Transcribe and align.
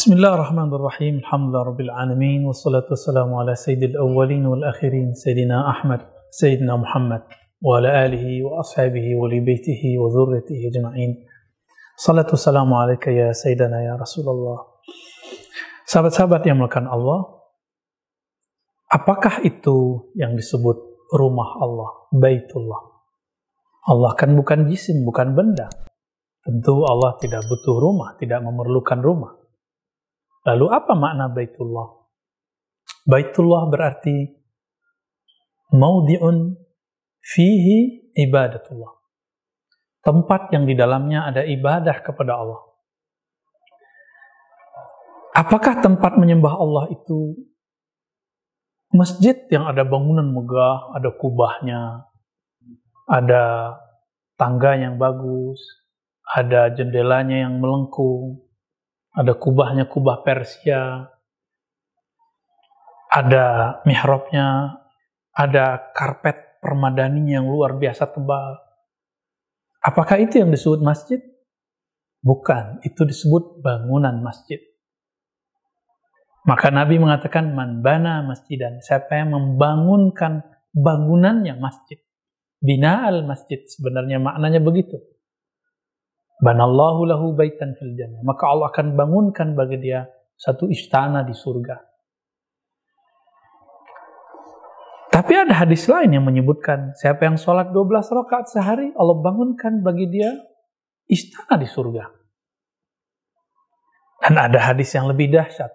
بسم 0.00 0.12
الله 0.16 0.34
الرحمن 0.34 0.72
الرحيم 0.72 1.14
الحمد 1.20 1.48
لله 1.48 1.62
رب 1.62 1.80
العالمين 1.80 2.40
والصلاة 2.48 2.88
والسلام 2.90 3.34
على 3.34 3.54
سيد 3.54 3.82
الأولين 3.82 4.46
والآخرين 4.46 5.14
سيدنا 5.14 5.70
أحمد 5.70 6.00
سيدنا 6.30 6.76
محمد 6.76 7.22
وعلى 7.60 8.06
آله 8.06 8.26
وأصحابه 8.44 9.06
ولبيته 9.20 9.82
وذريته 10.00 10.58
أجمعين 10.72 11.12
صلاة 11.96 12.26
والسلام 12.32 12.74
عليك 12.74 13.06
يا 13.06 13.32
سيدنا 13.32 13.84
يا 13.84 13.94
رسول 14.00 14.24
الله 14.24 14.58
Sahabat-sahabat 15.86 16.42
yang 16.48 16.58
melakukan 16.58 16.90
Allah, 16.90 17.46
apakah 18.90 19.44
itu 19.44 20.10
yang 20.18 20.34
disebut 20.34 20.74
rumah 21.14 21.62
Allah, 21.62 22.10
Baitullah? 22.16 22.82
Allah 23.86 24.16
kan 24.18 24.34
bukan 24.34 24.66
jisim, 24.66 25.04
bukan 25.04 25.36
benda. 25.36 25.70
Tentu 26.42 26.82
Allah 26.82 27.14
tidak 27.22 27.46
butuh 27.46 27.76
rumah, 27.78 28.18
tidak 28.18 28.42
memerlukan 28.42 28.98
rumah. 28.98 29.39
Lalu 30.41 30.65
apa 30.73 30.93
makna 30.97 31.29
Baitullah? 31.29 32.01
Baitullah 33.05 33.69
berarti 33.69 34.41
maudi'un 35.73 36.57
fihi 37.21 38.11
ibadatullah. 38.17 38.93
Tempat 40.01 40.49
yang 40.49 40.65
di 40.65 40.73
dalamnya 40.73 41.29
ada 41.29 41.45
ibadah 41.45 42.01
kepada 42.01 42.41
Allah. 42.41 42.61
Apakah 45.31 45.79
tempat 45.79 46.17
menyembah 46.17 46.57
Allah 46.57 46.85
itu 46.91 47.37
masjid 48.91 49.37
yang 49.47 49.69
ada 49.69 49.87
bangunan 49.87 50.27
megah, 50.27 50.91
ada 50.97 51.09
kubahnya, 51.15 52.11
ada 53.07 53.77
tangga 54.35 54.75
yang 54.75 54.99
bagus, 54.99 55.61
ada 56.27 56.73
jendelanya 56.75 57.47
yang 57.47 57.63
melengkung, 57.63 58.43
ada 59.11 59.33
kubahnya 59.35 59.87
kubah 59.91 60.23
Persia, 60.23 61.11
ada 63.11 63.45
mihrabnya, 63.83 64.79
ada 65.35 65.91
karpet 65.91 66.63
permadani 66.63 67.35
yang 67.35 67.47
luar 67.47 67.75
biasa 67.75 68.07
tebal. 68.07 68.55
Apakah 69.83 70.21
itu 70.21 70.39
yang 70.39 70.53
disebut 70.53 70.79
masjid? 70.79 71.19
Bukan, 72.21 72.85
itu 72.85 73.01
disebut 73.01 73.59
bangunan 73.65 74.21
masjid. 74.21 74.61
Maka 76.45 76.73
Nabi 76.73 76.97
mengatakan 76.97 77.53
man 77.53 77.81
bana 77.85 78.25
masjidan, 78.25 78.81
siapa 78.81 79.13
yang 79.13 79.33
membangunkan 79.33 80.45
bangunannya 80.73 81.57
masjid. 81.57 82.01
Bina 82.61 83.09
al 83.09 83.25
masjid 83.25 83.61
sebenarnya 83.65 84.21
maknanya 84.21 84.61
begitu. 84.61 85.01
Banallahu 86.41 87.05
lahu 87.05 87.37
baitan 87.37 87.77
fil 87.77 87.93
jannah. 87.93 88.19
Maka 88.25 88.49
Allah 88.49 88.73
akan 88.73 88.97
bangunkan 88.97 89.53
bagi 89.53 89.77
dia 89.77 90.09
satu 90.33 90.65
istana 90.73 91.21
di 91.21 91.37
surga. 91.37 91.77
Tapi 95.11 95.33
ada 95.37 95.53
hadis 95.53 95.85
lain 95.85 96.17
yang 96.17 96.25
menyebutkan 96.25 96.97
siapa 96.97 97.29
yang 97.29 97.37
sholat 97.37 97.69
12 97.69 98.09
rakaat 98.09 98.49
sehari 98.49 98.89
Allah 98.97 99.21
bangunkan 99.21 99.85
bagi 99.85 100.09
dia 100.09 100.33
istana 101.05 101.61
di 101.61 101.69
surga. 101.69 102.09
Dan 104.25 104.33
ada 104.37 104.73
hadis 104.73 104.89
yang 104.97 105.05
lebih 105.05 105.29
dahsyat 105.29 105.69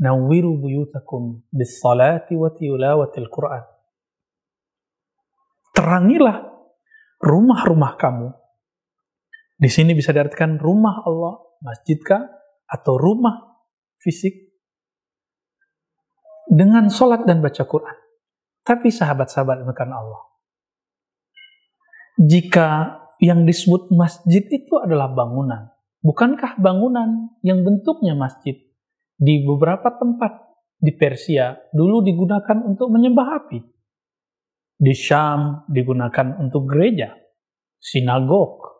Nawiru 0.00 0.56
buyutakum 0.56 1.44
bis 1.52 1.76
salati 1.76 2.32
wa 2.32 2.48
tilawatil 2.48 3.28
Quran. 3.28 3.64
Terangilah 5.76 6.40
rumah-rumah 7.20 8.00
kamu. 8.00 8.39
Di 9.60 9.68
sini 9.68 9.92
bisa 9.92 10.16
diartikan 10.16 10.56
rumah 10.56 11.04
Allah, 11.04 11.36
masjid 11.60 12.00
kah? 12.00 12.24
Atau 12.64 12.96
rumah 12.96 13.60
fisik 14.00 14.32
dengan 16.48 16.88
sholat 16.88 17.28
dan 17.28 17.44
baca 17.44 17.68
Quran. 17.68 17.98
Tapi 18.64 18.88
sahabat-sahabat 18.88 19.68
makan 19.68 19.90
Allah. 19.92 20.22
Jika 22.16 22.68
yang 23.20 23.44
disebut 23.44 23.92
masjid 23.92 24.40
itu 24.48 24.74
adalah 24.80 25.12
bangunan, 25.12 25.68
bukankah 26.00 26.56
bangunan 26.56 27.36
yang 27.44 27.60
bentuknya 27.60 28.16
masjid 28.16 28.56
di 29.20 29.44
beberapa 29.44 29.92
tempat 30.00 30.50
di 30.80 30.96
Persia 30.96 31.52
dulu 31.76 32.00
digunakan 32.00 32.64
untuk 32.64 32.88
menyembah 32.88 33.28
api. 33.44 33.60
Di 34.80 34.96
Syam 34.96 35.68
digunakan 35.68 36.40
untuk 36.40 36.64
gereja, 36.64 37.12
sinagog. 37.76 38.79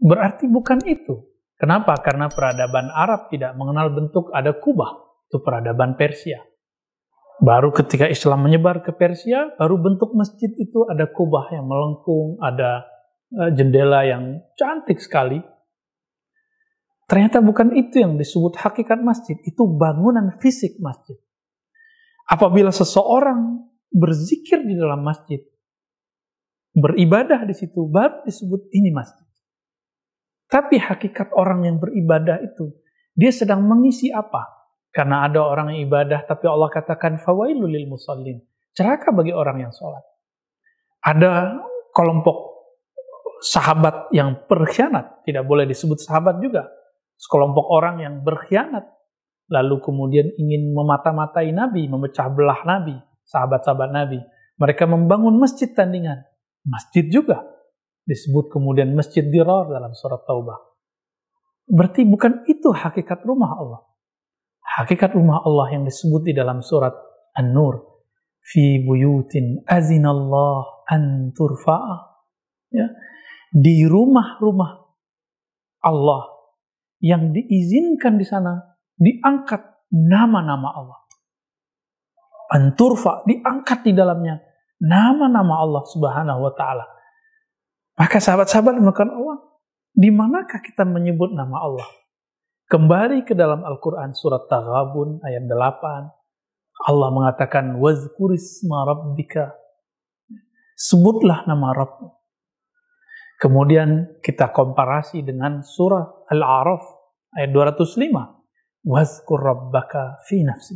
Berarti 0.00 0.50
bukan 0.50 0.82
itu. 0.84 1.24
Kenapa? 1.54 1.96
Karena 2.02 2.26
peradaban 2.26 2.90
Arab 2.90 3.30
tidak 3.30 3.54
mengenal 3.54 3.94
bentuk 3.94 4.28
ada 4.34 4.52
kubah. 4.58 4.90
Itu 5.30 5.40
peradaban 5.40 5.94
Persia. 5.94 6.42
Baru 7.42 7.74
ketika 7.74 8.06
Islam 8.06 8.46
menyebar 8.46 8.82
ke 8.86 8.94
Persia, 8.94 9.54
baru 9.58 9.78
bentuk 9.78 10.14
masjid 10.14 10.50
itu 10.54 10.86
ada 10.86 11.10
kubah 11.10 11.50
yang 11.50 11.66
melengkung, 11.66 12.38
ada 12.38 12.86
jendela 13.50 14.06
yang 14.06 14.38
cantik 14.54 15.02
sekali, 15.02 15.42
Ternyata 17.04 17.44
bukan 17.44 17.76
itu 17.76 18.00
yang 18.00 18.16
disebut 18.16 18.56
hakikat 18.56 19.04
masjid, 19.04 19.36
itu 19.44 19.62
bangunan 19.68 20.32
fisik 20.40 20.80
masjid. 20.80 21.20
Apabila 22.24 22.72
seseorang 22.72 23.68
berzikir 23.92 24.64
di 24.64 24.72
dalam 24.72 25.04
masjid, 25.04 25.44
beribadah 26.72 27.44
di 27.44 27.52
situ, 27.52 27.84
baru 27.84 28.24
disebut 28.24 28.72
ini 28.72 28.88
masjid. 28.88 29.23
Tapi 30.54 30.78
hakikat 30.78 31.34
orang 31.34 31.66
yang 31.66 31.82
beribadah 31.82 32.38
itu, 32.38 32.70
dia 33.10 33.34
sedang 33.34 33.66
mengisi 33.66 34.14
apa? 34.14 34.70
Karena 34.94 35.26
ada 35.26 35.42
orang 35.42 35.74
yang 35.74 35.90
ibadah, 35.90 36.22
tapi 36.22 36.46
Allah 36.46 36.70
katakan, 36.70 37.18
fawailul 37.18 37.66
lil 37.66 37.90
musallin. 37.90 38.38
Celaka 38.70 39.10
bagi 39.10 39.34
orang 39.34 39.66
yang 39.66 39.74
sholat. 39.74 40.06
Ada 41.02 41.58
kelompok 41.90 42.54
sahabat 43.42 44.14
yang 44.14 44.46
berkhianat, 44.46 45.26
tidak 45.26 45.42
boleh 45.42 45.66
disebut 45.66 45.98
sahabat 45.98 46.38
juga 46.38 46.70
sekelompok 47.18 47.66
orang 47.70 48.02
yang 48.02 48.14
berkhianat 48.22 48.84
lalu 49.52 49.76
kemudian 49.80 50.32
ingin 50.40 50.72
memata-matai 50.72 51.52
Nabi, 51.52 51.84
memecah 51.86 52.32
belah 52.32 52.64
Nabi, 52.64 52.96
sahabat-sahabat 53.28 53.90
Nabi. 53.92 54.18
Mereka 54.56 54.88
membangun 54.88 55.36
masjid 55.36 55.68
tandingan. 55.68 56.24
Masjid 56.64 57.04
juga 57.12 57.44
disebut 58.04 58.52
kemudian 58.52 58.92
masjid 58.92 59.24
dirar 59.24 59.68
dalam 59.68 59.92
surat 59.96 60.22
Taubah. 60.28 60.60
Berarti 61.64 62.04
bukan 62.04 62.44
itu 62.44 62.72
hakikat 62.72 63.24
rumah 63.24 63.56
Allah. 63.56 63.80
Hakikat 64.80 65.16
rumah 65.16 65.40
Allah 65.44 65.72
yang 65.76 65.84
disebut 65.88 66.28
di 66.28 66.32
dalam 66.36 66.60
surat 66.60 66.92
An-Nur. 67.36 68.04
Fi 68.44 68.84
buyutin 68.84 69.64
azinallah 69.64 70.84
an 70.92 71.32
turfa'a. 71.32 71.96
Ya. 72.68 72.92
Di 73.54 73.88
rumah-rumah 73.88 74.84
Allah 75.84 76.22
yang 77.00 77.32
diizinkan 77.32 78.20
di 78.20 78.26
sana 78.28 78.76
diangkat 78.96 79.60
nama-nama 79.92 80.68
Allah. 80.72 81.00
Anturfa 82.54 83.24
diangkat 83.24 83.88
di 83.88 83.92
dalamnya 83.96 84.40
nama-nama 84.80 85.64
Allah 85.64 85.82
Subhanahu 85.84 86.40
wa 86.44 86.52
taala. 86.56 86.84
Maka 87.94 88.18
sahabat-sahabat 88.18 88.82
melakukan 88.82 89.10
Allah, 89.14 89.38
di 89.94 90.10
manakah 90.10 90.58
kita 90.58 90.82
menyebut 90.82 91.30
nama 91.30 91.62
Allah? 91.62 91.86
Kembali 92.66 93.22
ke 93.22 93.38
dalam 93.38 93.62
Al-Quran 93.62 94.10
surat 94.18 94.50
Taghabun 94.50 95.22
ayat 95.22 95.46
8. 95.46 96.90
Allah 96.90 97.08
mengatakan, 97.14 97.78
Wazkurisma 97.78 98.82
rabbika. 98.82 99.54
Sebutlah 100.74 101.46
nama 101.46 101.70
Rabbmu. 101.70 102.10
Kemudian 103.38 104.18
kita 104.18 104.50
komparasi 104.50 105.22
dengan 105.22 105.62
surah 105.62 106.26
Al-A'raf 106.34 106.82
ayat 107.38 107.54
205. 107.54 108.90
Wazkur 108.90 109.38
rabbaka 109.38 110.18
fi 110.26 110.42
nafsi. 110.42 110.74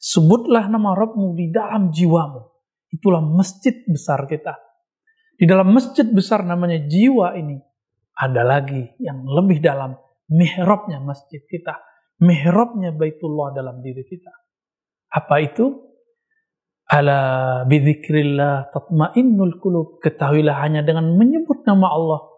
Sebutlah 0.00 0.72
nama 0.72 0.96
Rabbmu 0.96 1.36
di 1.36 1.52
dalam 1.52 1.92
jiwamu. 1.92 2.40
Itulah 2.88 3.20
masjid 3.20 3.84
besar 3.84 4.24
kita. 4.24 4.63
Di 5.34 5.44
dalam 5.44 5.74
masjid 5.74 6.06
besar 6.06 6.46
namanya 6.46 6.78
jiwa 6.86 7.34
ini. 7.34 7.58
Ada 8.14 8.42
lagi 8.46 8.94
yang 9.02 9.26
lebih 9.26 9.58
dalam. 9.58 9.98
Mihrabnya 10.30 11.02
masjid 11.02 11.42
kita. 11.44 11.74
Mihrabnya 12.22 12.94
Baitullah 12.94 13.50
dalam 13.50 13.82
diri 13.82 14.06
kita. 14.06 14.30
Apa 15.10 15.42
itu? 15.42 15.66
Ala 16.86 17.62
bidzikrillah 17.66 18.70
tatmainnul 18.70 19.58
qulub. 19.58 19.98
Ketahuilah 19.98 20.62
hanya 20.62 20.86
dengan 20.86 21.10
menyebut 21.18 21.66
nama 21.66 21.90
Allah 21.90 22.34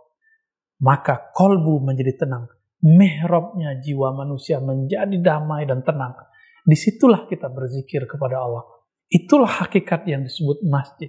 maka 0.80 1.32
kolbu 1.32 1.80
menjadi 1.80 2.26
tenang. 2.26 2.48
Mihrabnya 2.84 3.80
jiwa 3.80 4.12
manusia 4.12 4.60
menjadi 4.60 5.16
damai 5.16 5.64
dan 5.64 5.80
tenang. 5.80 6.12
Di 6.66 6.76
situlah 6.76 7.24
kita 7.24 7.48
berzikir 7.48 8.04
kepada 8.04 8.42
Allah. 8.42 8.64
Itulah 9.08 9.64
hakikat 9.64 10.04
yang 10.10 10.26
disebut 10.26 10.66
masjid. 10.66 11.08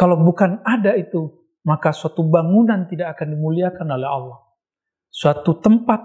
Kalau 0.00 0.16
bukan 0.16 0.64
ada 0.64 0.96
itu, 0.96 1.28
maka 1.68 1.92
suatu 1.92 2.24
bangunan 2.24 2.88
tidak 2.88 3.20
akan 3.20 3.36
dimuliakan 3.36 4.00
oleh 4.00 4.08
Allah. 4.08 4.40
Suatu 5.12 5.60
tempat 5.60 6.00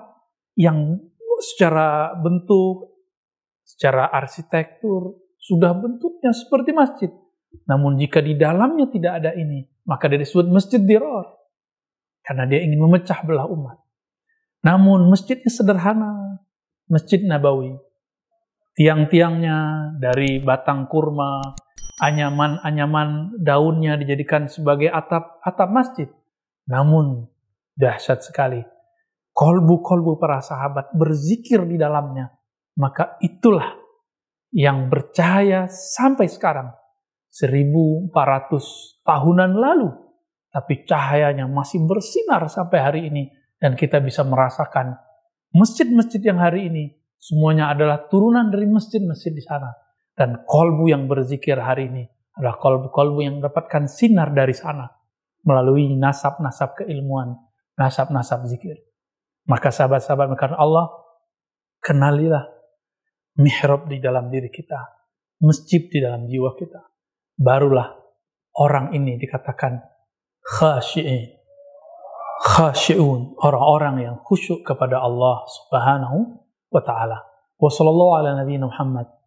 yang 0.60 1.00
secara 1.40 2.12
bentuk, 2.20 2.92
secara 3.64 4.12
arsitektur, 4.12 5.16
sudah 5.40 5.72
bentuknya 5.72 6.36
seperti 6.36 6.76
masjid. 6.76 7.12
Namun 7.72 7.96
jika 7.96 8.20
di 8.20 8.36
dalamnya 8.36 8.92
tidak 8.92 9.24
ada 9.24 9.32
ini, 9.32 9.64
maka 9.88 10.12
dia 10.12 10.20
disebut 10.20 10.52
masjid 10.52 10.84
diror. 10.84 11.32
Karena 12.20 12.44
dia 12.52 12.68
ingin 12.68 12.84
memecah 12.84 13.24
belah 13.24 13.48
umat. 13.48 13.80
Namun 14.66 15.08
masjidnya 15.08 15.48
sederhana, 15.48 16.44
masjid 16.92 17.24
Nabawi. 17.24 17.80
Tiang-tiangnya 18.76 19.56
dari 20.04 20.44
batang 20.44 20.90
kurma, 20.92 21.56
anyaman-anyaman 22.00 23.40
daunnya 23.40 23.96
dijadikan 23.96 24.52
sebagai 24.52 24.92
atap 24.92 25.40
atap 25.44 25.70
masjid. 25.72 26.10
Namun 26.68 27.28
dahsyat 27.78 28.26
sekali. 28.26 28.64
Kolbu-kolbu 29.36 30.16
para 30.16 30.40
sahabat 30.40 30.96
berzikir 30.96 31.68
di 31.68 31.76
dalamnya. 31.76 32.32
Maka 32.80 33.20
itulah 33.20 33.76
yang 34.56 34.88
bercahaya 34.88 35.68
sampai 35.68 36.32
sekarang. 36.32 36.72
1400 37.36 38.16
tahunan 39.04 39.52
lalu. 39.60 39.92
Tapi 40.56 40.88
cahayanya 40.88 41.52
masih 41.52 41.84
bersinar 41.84 42.48
sampai 42.48 42.80
hari 42.80 43.02
ini. 43.12 43.28
Dan 43.60 43.76
kita 43.76 44.00
bisa 44.00 44.24
merasakan 44.24 44.96
masjid-masjid 45.52 46.20
yang 46.24 46.40
hari 46.40 46.72
ini 46.72 46.96
semuanya 47.20 47.72
adalah 47.72 48.08
turunan 48.08 48.48
dari 48.52 48.68
masjid-masjid 48.68 49.36
di 49.36 49.44
sana. 49.44 49.85
Dan 50.16 50.48
kolbu 50.48 50.88
yang 50.88 51.12
berzikir 51.12 51.60
hari 51.60 51.92
ini 51.92 52.04
adalah 52.40 52.56
kolbu-kolbu 52.60 53.20
yang 53.20 53.44
mendapatkan 53.44 53.92
sinar 53.92 54.32
dari 54.32 54.56
sana 54.56 54.88
melalui 55.44 55.92
nasab-nasab 55.96 56.80
keilmuan, 56.80 57.36
nasab-nasab 57.76 58.48
zikir. 58.48 58.80
Maka 59.46 59.70
sahabat-sahabat 59.70 60.34
karena 60.40 60.58
Allah, 60.58 60.90
kenalilah 61.84 62.44
mihrab 63.38 63.86
di 63.86 64.02
dalam 64.02 64.34
diri 64.34 64.50
kita, 64.50 64.80
masjid 65.44 65.86
di 65.86 66.02
dalam 66.02 66.26
jiwa 66.26 66.56
kita. 66.58 66.82
Barulah 67.36 67.94
orang 68.58 68.96
ini 68.96 69.20
dikatakan 69.20 69.84
khasyi'in. 70.42 71.36
Khasyi'un, 72.36 73.40
orang-orang 73.40 73.96
yang 74.02 74.16
khusyuk 74.24 74.64
kepada 74.68 75.00
Allah 75.00 75.44
Subhanahu 75.46 76.18
wa 76.72 76.82
taala. 76.84 77.22
Wa 77.56 77.70
sallallahu 77.72 78.12
ala 78.20 78.30
nabiyina 78.44 78.68
Muhammad. 78.68 79.08